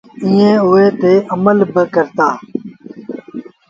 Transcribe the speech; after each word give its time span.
ائيٚݩ 0.23 0.63
اُئي 0.69 0.85
تي 0.99 1.13
امل 1.33 1.57
با 1.73 1.83
ڪرتآ۔ 1.93 2.27